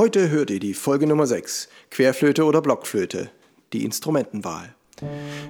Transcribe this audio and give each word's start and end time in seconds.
Heute 0.00 0.30
hört 0.30 0.48
ihr 0.48 0.60
die 0.60 0.72
Folge 0.72 1.06
Nummer 1.06 1.26
6, 1.26 1.68
Querflöte 1.90 2.46
oder 2.46 2.62
Blockflöte, 2.62 3.30
die 3.74 3.84
Instrumentenwahl. 3.84 4.74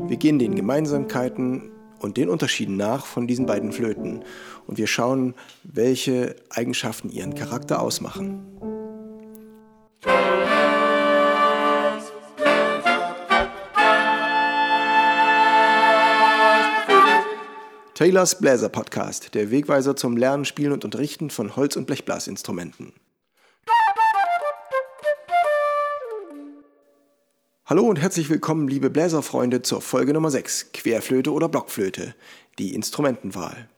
Wir 0.09 0.17
gehen 0.17 0.41
den 0.41 0.57
Gemeinsamkeiten 0.57 1.71
und 2.01 2.17
den 2.17 2.29
Unterschieden 2.29 2.77
nach 2.77 3.07
von 3.07 3.29
diesen 3.29 3.47
beiden 3.47 3.71
Flöten 3.71 4.25
und 4.67 4.77
wir 4.77 4.89
schauen, 4.89 5.37
welche 5.63 6.35
Eigenschaften 6.49 7.11
ihren 7.11 7.37
Charakter 7.37 7.81
ausmachen. 7.81 8.45
Taylors 17.95 18.41
Bläser 18.41 18.69
Podcast, 18.69 19.33
der 19.37 19.53
Wegweiser 19.53 19.95
zum 19.95 20.17
Lernen, 20.17 20.45
Spielen 20.45 20.73
und 20.73 20.85
Unterrichten 20.85 21.31
von 21.31 21.55
Holz- 21.55 21.77
und 21.77 21.87
Blechblasinstrumenten. 21.87 22.95
Hallo 27.71 27.85
und 27.85 28.01
herzlich 28.01 28.29
willkommen, 28.29 28.67
liebe 28.67 28.91
Bläserfreunde, 28.91 29.63
zur 29.63 29.81
Folge 29.81 30.13
Nummer 30.13 30.33
6, 30.33 30.73
Querflöte 30.73 31.33
oder 31.33 31.49
Blockflöte, 31.49 32.17
die 32.59 32.75
Instrumentenwahl. 32.75 33.69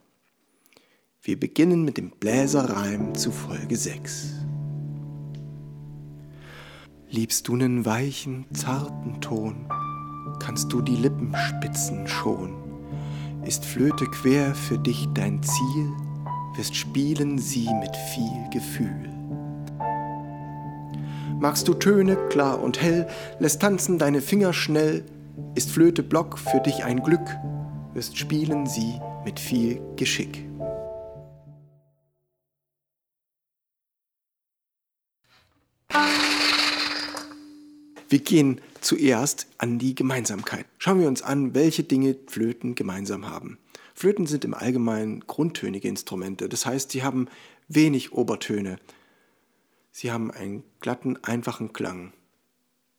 Wir 1.21 1.39
beginnen 1.39 1.85
mit 1.85 1.99
dem 1.99 2.09
Bläserreim 2.09 3.15
zu 3.15 3.31
Folge 3.31 3.77
6. 3.77 4.47
Liebst 7.11 7.47
du 7.47 7.57
nen 7.57 7.85
weichen, 7.85 8.47
zarten 8.55 9.21
Ton, 9.21 9.69
kannst 10.41 10.73
du 10.73 10.81
die 10.81 10.97
Lippenspitzen 10.97 12.09
schon 12.09 12.57
ist 13.45 13.67
Flöte 13.67 14.07
quer 14.07 14.55
für 14.55 14.79
dich 14.79 15.07
dein 15.13 15.43
Ziel, 15.43 15.93
wirst 16.57 16.75
spielen 16.75 17.37
sie 17.39 17.69
mit 17.75 17.95
viel 18.15 18.49
Gefühl. 18.51 19.12
Magst 21.41 21.67
du 21.69 21.75
Töne 21.75 22.17
klar 22.29 22.63
und 22.63 22.81
hell, 22.81 23.09
lässt 23.39 23.61
tanzen 23.61 23.99
deine 23.99 24.21
Finger 24.21 24.53
schnell, 24.53 25.05
ist 25.55 25.71
Flöte 25.71 26.03
Block 26.03 26.39
für 26.39 26.61
dich 26.61 26.85
ein 26.85 27.03
Glück, 27.03 27.27
wirst 27.95 28.17
spielen 28.17 28.67
sie 28.67 29.01
mit 29.25 29.41
viel 29.41 29.81
Geschick. 29.97 30.47
Wir 38.09 38.19
gehen 38.19 38.61
zuerst 38.83 39.47
an 39.59 39.79
die 39.79 39.95
Gemeinsamkeit. 39.95 40.67
Schauen 40.77 41.01
wir 41.01 41.09
uns 41.09 41.23
an, 41.23 41.55
welche 41.55 41.83
Dinge 41.83 42.17
Flöten 42.27 42.75
gemeinsam 42.75 43.31
haben. 43.31 43.59
Flöten 43.95 44.27
sind 44.27 44.45
im 44.45 44.53
Allgemeinen 44.53 45.21
grundtönige 45.27 45.89
Instrumente, 45.89 46.49
das 46.49 46.67
heißt, 46.67 46.91
sie 46.91 47.03
haben 47.03 47.29
wenig 47.69 48.13
Obertöne. 48.13 48.77
Sie 49.93 50.11
haben 50.11 50.31
einen 50.31 50.65
glatten, 50.81 51.23
einfachen 51.23 51.73
Klang. 51.73 52.13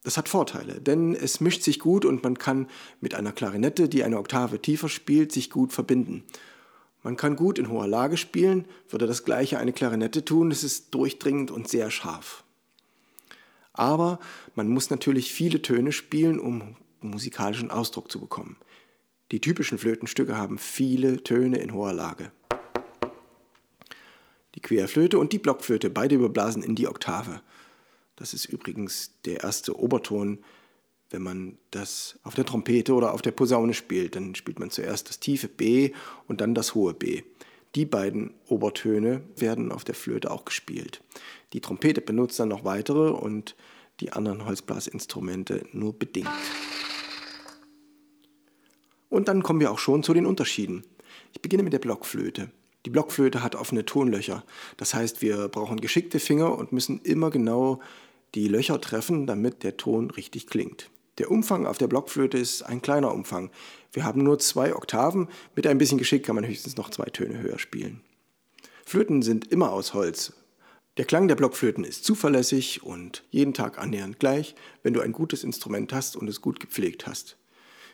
Das 0.03 0.17
hat 0.17 0.29
Vorteile, 0.29 0.79
denn 0.79 1.15
es 1.15 1.39
mischt 1.39 1.63
sich 1.63 1.79
gut 1.79 2.05
und 2.05 2.23
man 2.23 2.37
kann 2.37 2.67
mit 3.01 3.15
einer 3.15 3.31
Klarinette, 3.31 3.89
die 3.89 4.03
eine 4.03 4.19
Oktave 4.19 4.61
tiefer 4.61 4.89
spielt, 4.89 5.31
sich 5.31 5.49
gut 5.49 5.73
verbinden. 5.73 6.23
Man 7.01 7.17
kann 7.17 7.35
gut 7.35 7.57
in 7.57 7.69
hoher 7.69 7.87
Lage 7.87 8.17
spielen, 8.17 8.65
würde 8.89 9.07
das 9.07 9.23
gleiche 9.23 9.57
eine 9.57 9.73
Klarinette 9.73 10.23
tun, 10.23 10.51
es 10.51 10.63
ist 10.63 10.93
durchdringend 10.93 11.51
und 11.51 11.67
sehr 11.67 11.89
scharf. 11.89 12.43
Aber 13.73 14.19
man 14.55 14.67
muss 14.67 14.89
natürlich 14.89 15.33
viele 15.33 15.61
Töne 15.61 15.91
spielen, 15.91 16.39
um 16.39 16.75
musikalischen 17.01 17.71
Ausdruck 17.71 18.11
zu 18.11 18.19
bekommen. 18.19 18.57
Die 19.31 19.41
typischen 19.41 19.77
Flötenstücke 19.77 20.37
haben 20.37 20.57
viele 20.57 21.23
Töne 21.23 21.57
in 21.57 21.73
hoher 21.73 21.93
Lage. 21.93 22.31
Die 24.55 24.61
Querflöte 24.61 25.17
und 25.17 25.33
die 25.33 25.39
Blockflöte, 25.39 25.89
beide 25.89 26.15
überblasen 26.15 26.63
in 26.63 26.75
die 26.75 26.87
Oktave. 26.87 27.41
Das 28.15 28.33
ist 28.33 28.45
übrigens 28.45 29.13
der 29.25 29.43
erste 29.43 29.77
Oberton, 29.79 30.39
wenn 31.09 31.23
man 31.23 31.57
das 31.71 32.19
auf 32.23 32.35
der 32.35 32.45
Trompete 32.45 32.93
oder 32.93 33.13
auf 33.13 33.21
der 33.21 33.31
Posaune 33.31 33.73
spielt. 33.73 34.15
Dann 34.15 34.35
spielt 34.35 34.59
man 34.59 34.69
zuerst 34.69 35.09
das 35.09 35.19
tiefe 35.19 35.47
B 35.47 35.91
und 36.27 36.41
dann 36.41 36.55
das 36.55 36.75
hohe 36.75 36.93
B. 36.93 37.23
Die 37.75 37.85
beiden 37.85 38.33
Obertöne 38.47 39.23
werden 39.35 39.71
auf 39.71 39.83
der 39.83 39.95
Flöte 39.95 40.29
auch 40.29 40.45
gespielt. 40.45 41.01
Die 41.53 41.61
Trompete 41.61 42.01
benutzt 42.01 42.39
dann 42.39 42.49
noch 42.49 42.63
weitere 42.63 43.09
und 43.09 43.55
die 43.99 44.11
anderen 44.11 44.45
Holzblasinstrumente 44.45 45.65
nur 45.71 45.93
bedingt. 45.93 46.29
Und 49.09 49.27
dann 49.27 49.43
kommen 49.43 49.59
wir 49.59 49.71
auch 49.71 49.79
schon 49.79 50.03
zu 50.03 50.13
den 50.13 50.25
Unterschieden. 50.25 50.83
Ich 51.33 51.41
beginne 51.41 51.63
mit 51.63 51.73
der 51.73 51.79
Blockflöte. 51.79 52.51
Die 52.85 52.89
Blockflöte 52.89 53.43
hat 53.43 53.55
offene 53.55 53.85
Tonlöcher. 53.85 54.43
Das 54.77 54.93
heißt, 54.93 55.21
wir 55.21 55.47
brauchen 55.47 55.79
geschickte 55.79 56.19
Finger 56.19 56.57
und 56.57 56.71
müssen 56.71 57.01
immer 57.01 57.29
genau 57.29 57.79
die 58.35 58.47
Löcher 58.47 58.81
treffen, 58.81 59.25
damit 59.25 59.63
der 59.63 59.77
Ton 59.77 60.11
richtig 60.11 60.47
klingt. 60.47 60.89
Der 61.19 61.29
Umfang 61.29 61.67
auf 61.67 61.77
der 61.77 61.87
Blockflöte 61.87 62.37
ist 62.37 62.63
ein 62.63 62.81
kleiner 62.81 63.13
Umfang. 63.13 63.51
Wir 63.91 64.03
haben 64.03 64.23
nur 64.23 64.39
zwei 64.39 64.75
Oktaven. 64.75 65.29
Mit 65.55 65.67
ein 65.67 65.77
bisschen 65.77 65.99
Geschick 65.99 66.25
kann 66.25 66.35
man 66.35 66.45
höchstens 66.45 66.75
noch 66.75 66.89
zwei 66.89 67.05
Töne 67.05 67.39
höher 67.39 67.59
spielen. 67.59 68.01
Flöten 68.85 69.21
sind 69.21 69.51
immer 69.51 69.71
aus 69.71 69.93
Holz. 69.93 70.33
Der 70.97 71.05
Klang 71.05 71.27
der 71.27 71.35
Blockflöten 71.35 71.83
ist 71.83 72.03
zuverlässig 72.03 72.83
und 72.83 73.23
jeden 73.31 73.53
Tag 73.53 73.79
annähernd 73.79 74.19
gleich, 74.19 74.55
wenn 74.81 74.93
du 74.93 75.01
ein 75.01 75.11
gutes 75.11 75.43
Instrument 75.43 75.93
hast 75.93 76.15
und 76.15 76.27
es 76.27 76.41
gut 76.41 76.59
gepflegt 76.59 77.07
hast. 77.07 77.37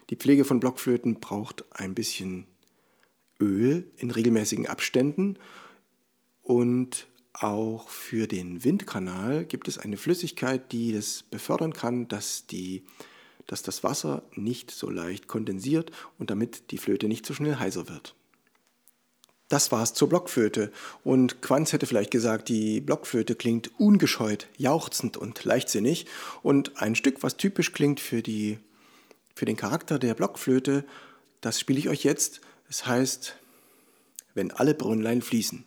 Die 0.10 0.16
Pflege 0.16 0.44
von 0.44 0.60
Blockflöten 0.60 1.20
braucht 1.20 1.64
ein 1.72 1.94
bisschen 1.94 2.48
Öl 3.40 3.90
in 3.98 4.12
regelmäßigen 4.12 4.68
Abständen 4.68 5.38
und 6.42 7.08
auch 7.34 7.90
für 7.90 8.28
den 8.28 8.64
Windkanal 8.64 9.46
gibt 9.46 9.68
es 9.68 9.78
eine 9.78 9.98
Flüssigkeit, 9.98 10.72
die 10.72 10.94
das 10.94 11.24
befördern 11.24 11.74
kann, 11.74 12.08
dass, 12.08 12.48
die, 12.48 12.84
dass 13.48 13.64
das 13.64 13.84
Wasser 13.84 14.24
nicht 14.36 14.72
so 14.72 14.90
leicht 14.90 15.28
kondensiert 15.28 15.92
und 16.18 16.32
damit 16.32 16.72
die 16.72 16.78
Flöte 16.78 17.08
nicht 17.08 17.26
so 17.26 17.34
schnell 17.34 17.58
heiser 17.58 17.88
wird. 17.88 18.16
Das 19.48 19.72
war's 19.72 19.96
zur 19.96 20.10
Blockflöte. 20.10 20.72
Und 21.04 21.42
Quanz 21.42 21.74
hätte 21.74 21.88
vielleicht 21.88 22.12
gesagt, 22.12 22.50
die 22.50 22.82
Blockflöte 22.82 23.36
klingt 23.36 23.72
ungescheut, 23.80 24.48
jauchzend 24.58 25.18
und 25.18 25.44
leichtsinnig. 25.44 26.06
Und 26.44 26.82
ein 26.82 26.94
Stück, 26.94 27.24
was 27.24 27.36
typisch 27.36 27.74
klingt 27.74 28.00
für, 28.00 28.22
die, 28.22 28.60
für 29.34 29.46
den 29.46 29.58
Charakter 29.58 29.98
der 29.98 30.14
Blockflöte, 30.14 30.86
das 31.42 31.60
spiele 31.60 31.80
ich 31.80 31.90
euch 31.90 32.04
jetzt. 32.04 32.42
Es 32.70 32.86
heißt, 32.86 33.36
wenn 34.36 34.52
alle 34.52 34.76
Brünnlein 34.76 35.22
fließen. 35.22 35.66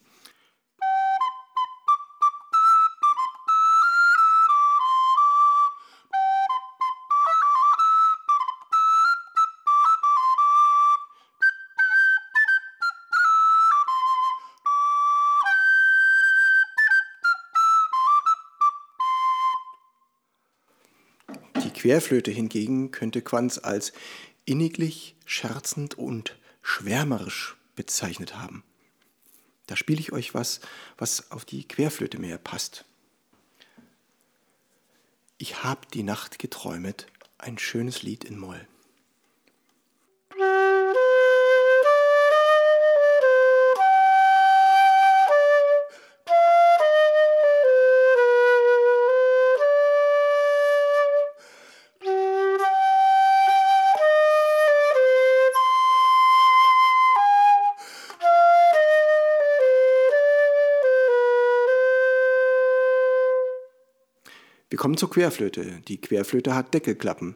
Querflöte 21.83 22.31
hingegen 22.31 22.93
könnte 22.93 23.23
Quanz 23.23 23.59
als 23.61 23.93
inniglich, 24.45 25.17
scherzend 25.25 25.99
und 25.99 26.39
schwärmerisch 26.63 27.57
bezeichnet 27.77 28.37
haben. 28.37 28.65
Da 29.67 29.77
spiele 29.77 30.01
ich 30.01 30.13
euch 30.13 30.35
was, 30.35 30.61
was 30.99 31.31
auf 31.31 31.45
die 31.45 31.67
Querflöte 31.67 32.19
mehr 32.19 32.39
passt. 32.39 32.85
Ich 35.39 35.65
hab 35.65 35.91
die 35.91 36.03
Nacht 36.03 36.39
geträumet, 36.39 37.07
ein 37.39 37.59
schönes 37.59 38.03
Lied 38.03 38.25
in 38.25 38.39
Moll. 38.39 38.67
Wir 64.73 64.79
kommen 64.79 64.97
zur 64.97 65.11
Querflöte. 65.11 65.83
Die 65.87 66.01
Querflöte 66.01 66.55
hat 66.55 66.73
Deckelklappen. 66.73 67.35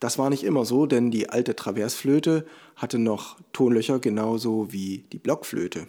Das 0.00 0.18
war 0.18 0.28
nicht 0.28 0.44
immer 0.44 0.66
so, 0.66 0.84
denn 0.84 1.10
die 1.10 1.30
alte 1.30 1.56
Traversflöte 1.56 2.44
hatte 2.76 2.98
noch 2.98 3.38
Tonlöcher 3.54 4.00
genauso 4.00 4.70
wie 4.70 5.06
die 5.10 5.16
Blockflöte. 5.16 5.88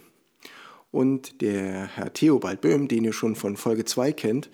Und 0.90 1.42
der 1.42 1.84
Herr 1.84 2.14
Theobald 2.14 2.62
Böhm, 2.62 2.88
den 2.88 3.04
ihr 3.04 3.12
schon 3.12 3.36
von 3.36 3.58
Folge 3.58 3.84
2 3.84 4.14
kennt, 4.14 4.48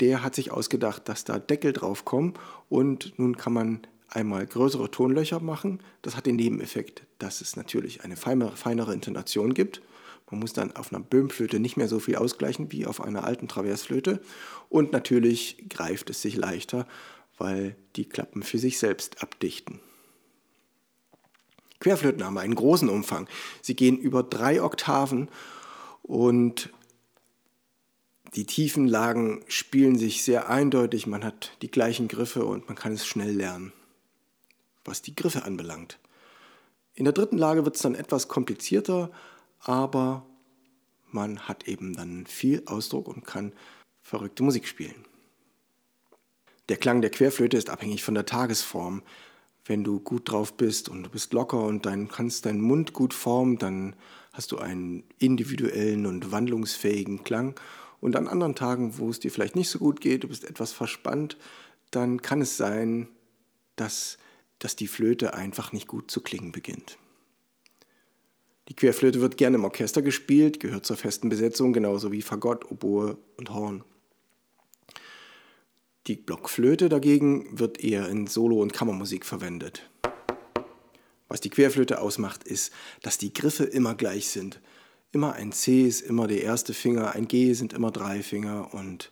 der 0.00 0.24
hat 0.24 0.34
sich 0.34 0.52
ausgedacht, 0.52 1.06
dass 1.06 1.24
da 1.24 1.38
Deckel 1.38 1.74
drauf 1.74 2.06
kommen 2.06 2.32
und 2.70 3.18
nun 3.18 3.36
kann 3.36 3.52
man 3.52 3.80
einmal 4.08 4.46
größere 4.46 4.90
Tonlöcher 4.90 5.40
machen. 5.40 5.80
Das 6.00 6.16
hat 6.16 6.24
den 6.24 6.36
Nebeneffekt, 6.36 7.02
dass 7.18 7.42
es 7.42 7.56
natürlich 7.56 8.04
eine 8.04 8.16
feinere 8.16 8.94
Intonation 8.94 9.52
gibt 9.52 9.82
Man 10.30 10.40
muss 10.40 10.52
dann 10.52 10.76
auf 10.76 10.92
einer 10.92 11.02
Böhmflöte 11.02 11.58
nicht 11.58 11.76
mehr 11.76 11.88
so 11.88 11.98
viel 11.98 12.16
ausgleichen 12.16 12.70
wie 12.72 12.86
auf 12.86 13.00
einer 13.00 13.24
alten 13.24 13.48
Traversflöte. 13.48 14.20
Und 14.68 14.92
natürlich 14.92 15.64
greift 15.68 16.10
es 16.10 16.20
sich 16.20 16.36
leichter, 16.36 16.86
weil 17.38 17.76
die 17.96 18.04
Klappen 18.04 18.42
für 18.42 18.58
sich 18.58 18.78
selbst 18.78 19.22
abdichten. 19.22 19.80
Querflöten 21.80 22.24
haben 22.24 22.38
einen 22.38 22.56
großen 22.56 22.88
Umfang. 22.88 23.28
Sie 23.62 23.76
gehen 23.76 23.96
über 23.96 24.22
drei 24.22 24.62
Oktaven 24.62 25.28
und 26.02 26.70
die 28.34 28.44
tiefen 28.44 28.86
Lagen 28.86 29.42
spielen 29.48 29.96
sich 29.96 30.22
sehr 30.22 30.50
eindeutig. 30.50 31.06
Man 31.06 31.24
hat 31.24 31.52
die 31.62 31.70
gleichen 31.70 32.08
Griffe 32.08 32.44
und 32.44 32.66
man 32.66 32.76
kann 32.76 32.92
es 32.92 33.06
schnell 33.06 33.30
lernen, 33.30 33.72
was 34.84 35.02
die 35.02 35.14
Griffe 35.14 35.44
anbelangt. 35.44 35.98
In 36.94 37.04
der 37.04 37.14
dritten 37.14 37.38
Lage 37.38 37.64
wird 37.64 37.76
es 37.76 37.82
dann 37.82 37.94
etwas 37.94 38.28
komplizierter, 38.28 39.10
aber 39.60 40.26
man 41.10 41.40
hat 41.48 41.66
eben 41.68 41.94
dann 41.94 42.26
viel 42.26 42.62
Ausdruck 42.66 43.08
und 43.08 43.24
kann 43.24 43.52
verrückte 44.02 44.42
Musik 44.42 44.66
spielen. 44.66 45.04
Der 46.68 46.76
Klang 46.76 47.00
der 47.00 47.10
Querflöte 47.10 47.56
ist 47.56 47.70
abhängig 47.70 48.02
von 48.02 48.14
der 48.14 48.26
Tagesform. 48.26 49.02
Wenn 49.64 49.84
du 49.84 50.00
gut 50.00 50.30
drauf 50.30 50.54
bist 50.54 50.88
und 50.88 51.02
du 51.02 51.10
bist 51.10 51.32
locker 51.32 51.62
und 51.62 51.86
dann 51.86 52.08
kannst 52.08 52.46
deinen 52.46 52.60
Mund 52.60 52.92
gut 52.92 53.14
formen, 53.14 53.58
dann 53.58 53.96
hast 54.32 54.52
du 54.52 54.58
einen 54.58 55.04
individuellen 55.18 56.06
und 56.06 56.30
wandlungsfähigen 56.30 57.24
Klang. 57.24 57.58
Und 58.00 58.16
an 58.16 58.28
anderen 58.28 58.54
Tagen, 58.54 58.98
wo 58.98 59.10
es 59.10 59.20
dir 59.20 59.30
vielleicht 59.30 59.56
nicht 59.56 59.70
so 59.70 59.78
gut 59.78 60.00
geht, 60.00 60.24
du 60.24 60.28
bist 60.28 60.44
etwas 60.44 60.72
verspannt, 60.72 61.36
dann 61.90 62.22
kann 62.22 62.42
es 62.42 62.56
sein, 62.56 63.08
dass 63.76 64.18
dass 64.58 64.76
die 64.76 64.88
Flöte 64.88 65.34
einfach 65.34 65.72
nicht 65.72 65.86
gut 65.86 66.10
zu 66.10 66.20
klingen 66.20 66.52
beginnt. 66.52 66.98
Die 68.68 68.76
Querflöte 68.76 69.20
wird 69.20 69.38
gerne 69.38 69.56
im 69.56 69.64
Orchester 69.64 70.02
gespielt, 70.02 70.60
gehört 70.60 70.84
zur 70.84 70.96
festen 70.96 71.28
Besetzung, 71.28 71.72
genauso 71.72 72.12
wie 72.12 72.22
Fagott, 72.22 72.70
Oboe 72.70 73.16
und 73.36 73.50
Horn. 73.50 73.82
Die 76.06 76.16
Blockflöte 76.16 76.88
dagegen 76.88 77.58
wird 77.58 77.82
eher 77.82 78.08
in 78.08 78.26
Solo- 78.26 78.60
und 78.60 78.72
Kammermusik 78.72 79.24
verwendet. 79.24 79.88
Was 81.28 81.40
die 81.40 81.50
Querflöte 81.50 82.00
ausmacht, 82.00 82.44
ist, 82.44 82.72
dass 83.02 83.18
die 83.18 83.32
Griffe 83.32 83.64
immer 83.64 83.94
gleich 83.94 84.28
sind. 84.28 84.60
Immer 85.12 85.34
ein 85.34 85.52
C 85.52 85.86
ist 85.86 86.02
immer 86.02 86.26
der 86.26 86.42
erste 86.42 86.74
Finger, 86.74 87.14
ein 87.14 87.28
G 87.28 87.54
sind 87.54 87.72
immer 87.72 87.90
drei 87.90 88.22
Finger 88.22 88.72
und 88.74 89.10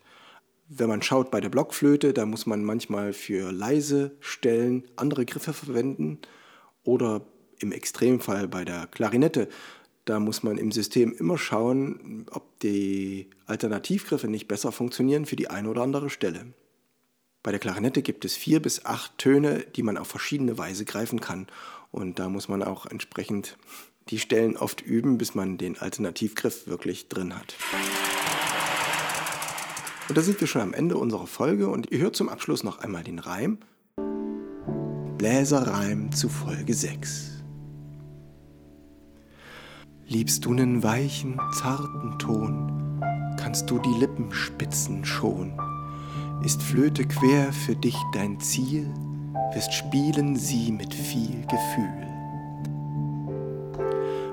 wenn 0.68 0.88
man 0.88 1.00
schaut 1.00 1.30
bei 1.30 1.40
der 1.40 1.48
Blockflöte, 1.48 2.12
da 2.12 2.26
muss 2.26 2.44
man 2.44 2.64
manchmal 2.64 3.12
für 3.12 3.52
leise 3.52 4.16
Stellen 4.20 4.88
andere 4.96 5.24
Griffe 5.24 5.52
verwenden 5.52 6.18
oder 6.82 7.24
im 7.58 7.72
Extremfall 7.72 8.48
bei 8.48 8.64
der 8.64 8.86
Klarinette, 8.86 9.48
da 10.06 10.20
muss 10.20 10.44
man 10.44 10.56
im 10.56 10.70
System 10.70 11.12
immer 11.12 11.36
schauen, 11.36 12.26
ob 12.30 12.60
die 12.60 13.28
Alternativgriffe 13.46 14.28
nicht 14.28 14.46
besser 14.46 14.70
funktionieren 14.70 15.26
für 15.26 15.36
die 15.36 15.50
eine 15.50 15.68
oder 15.68 15.82
andere 15.82 16.10
Stelle. 16.10 16.46
Bei 17.42 17.50
der 17.50 17.60
Klarinette 17.60 18.02
gibt 18.02 18.24
es 18.24 18.36
vier 18.36 18.62
bis 18.62 18.84
acht 18.84 19.18
Töne, 19.18 19.64
die 19.74 19.82
man 19.82 19.98
auf 19.98 20.08
verschiedene 20.08 20.58
Weise 20.58 20.84
greifen 20.84 21.20
kann. 21.20 21.46
Und 21.90 22.18
da 22.18 22.28
muss 22.28 22.48
man 22.48 22.62
auch 22.62 22.86
entsprechend 22.86 23.56
die 24.08 24.18
Stellen 24.18 24.56
oft 24.56 24.80
üben, 24.80 25.18
bis 25.18 25.34
man 25.34 25.58
den 25.58 25.78
Alternativgriff 25.78 26.66
wirklich 26.66 27.08
drin 27.08 27.36
hat. 27.36 27.56
Und 30.08 30.16
da 30.16 30.22
sind 30.22 30.40
wir 30.40 30.46
schon 30.46 30.62
am 30.62 30.74
Ende 30.74 30.96
unserer 30.96 31.26
Folge 31.26 31.68
und 31.68 31.90
ihr 31.90 31.98
hört 31.98 32.14
zum 32.14 32.28
Abschluss 32.28 32.62
noch 32.62 32.78
einmal 32.78 33.02
den 33.02 33.18
Reim. 33.18 33.58
Bläserreim 35.18 36.12
zu 36.12 36.28
Folge 36.28 36.74
6. 36.74 37.35
Liebst 40.08 40.44
du 40.44 40.54
nen 40.54 40.84
weichen, 40.84 41.40
zarten 41.52 42.16
Ton, 42.20 43.00
kannst 43.40 43.68
du 43.68 43.80
die 43.80 43.98
Lippen 43.98 44.32
spitzen 44.32 45.04
schon. 45.04 45.52
Ist 46.44 46.62
Flöte 46.62 47.04
quer 47.04 47.52
für 47.52 47.74
dich 47.74 47.96
dein 48.14 48.38
Ziel, 48.38 48.86
wirst 49.52 49.74
spielen 49.74 50.36
sie 50.36 50.70
mit 50.70 50.94
viel 50.94 51.44
Gefühl. 51.48 52.06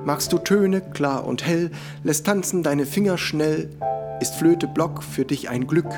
Magst 0.05 0.31
du 0.31 0.37
Töne 0.37 0.81
klar 0.81 1.25
und 1.25 1.43
hell, 1.43 1.71
lässt 2.03 2.27
tanzen 2.27 2.61
deine 2.61 2.85
Finger 2.85 3.17
schnell, 3.17 3.71
ist 4.21 4.35
Flöte 4.35 4.67
Block 4.67 5.01
für 5.01 5.25
dich 5.25 5.49
ein 5.49 5.65
Glück, 5.65 5.89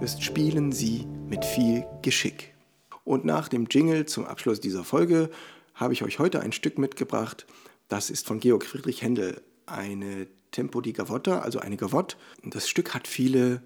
wirst 0.00 0.24
spielen 0.24 0.72
sie 0.72 1.06
mit 1.28 1.44
viel 1.44 1.86
Geschick. 2.02 2.52
Und 3.04 3.24
nach 3.24 3.46
dem 3.46 3.66
Jingle 3.70 4.06
zum 4.06 4.24
Abschluss 4.24 4.58
dieser 4.58 4.82
Folge 4.82 5.30
habe 5.74 5.92
ich 5.92 6.02
euch 6.02 6.18
heute 6.18 6.40
ein 6.40 6.50
Stück 6.50 6.78
mitgebracht. 6.78 7.46
Das 7.88 8.10
ist 8.10 8.26
von 8.26 8.40
Georg 8.40 8.64
Friedrich 8.64 9.02
Händel, 9.02 9.42
eine 9.66 10.26
Tempo 10.50 10.80
di 10.80 10.92
Gavotta, 10.92 11.40
also 11.40 11.58
eine 11.58 11.76
Gavotte. 11.76 12.16
Und 12.42 12.54
das 12.54 12.68
Stück 12.68 12.94
hat 12.94 13.08
viele 13.08 13.62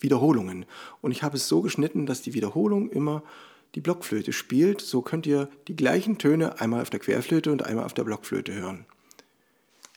Wiederholungen. 0.00 0.66
Und 1.00 1.12
ich 1.12 1.22
habe 1.22 1.36
es 1.36 1.48
so 1.48 1.62
geschnitten, 1.62 2.06
dass 2.06 2.22
die 2.22 2.34
Wiederholung 2.34 2.90
immer 2.90 3.22
die 3.74 3.80
Blockflöte 3.80 4.32
spielt. 4.32 4.80
So 4.80 5.02
könnt 5.02 5.26
ihr 5.26 5.48
die 5.68 5.76
gleichen 5.76 6.18
Töne 6.18 6.60
einmal 6.60 6.82
auf 6.82 6.90
der 6.90 7.00
Querflöte 7.00 7.52
und 7.52 7.64
einmal 7.64 7.84
auf 7.84 7.94
der 7.94 8.04
Blockflöte 8.04 8.52
hören. 8.52 8.86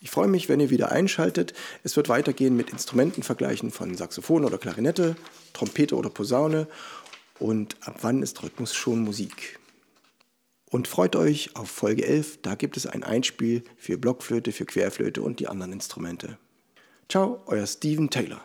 Ich 0.02 0.12
freue 0.12 0.28
mich, 0.28 0.50
wenn 0.50 0.60
ihr 0.60 0.70
wieder 0.70 0.92
einschaltet. 0.92 1.54
Es 1.84 1.96
wird 1.96 2.10
weitergehen 2.10 2.56
mit 2.56 2.70
Instrumentenvergleichen 2.70 3.72
von 3.72 3.96
Saxophon 3.96 4.46
oder 4.46 4.58
Klarinette, 4.58 5.16
Trompete 5.54 5.96
oder 5.96 6.10
Posaune 6.10 6.68
und 7.40 7.76
ab 7.82 7.98
wann 8.02 8.22
ist 8.22 8.44
Rhythmus 8.44 8.76
schon 8.76 9.00
Musik. 9.00 9.60
Und 10.76 10.90
freut 10.90 11.16
euch 11.16 11.56
auf 11.56 11.70
Folge 11.70 12.06
11, 12.06 12.40
da 12.42 12.56
gibt 12.56 12.76
es 12.76 12.86
ein 12.86 13.06
Einspiel 13.06 13.64
für 13.78 13.98
Blockflöte, 13.98 14.52
für 14.52 14.66
Querflöte 14.66 15.22
und 15.22 15.40
die 15.40 15.48
anderen 15.48 15.72
Instrumente. 15.72 16.38
Ciao, 17.08 17.42
euer 17.46 17.66
Steven 17.66 18.10
Taylor. 18.10 18.42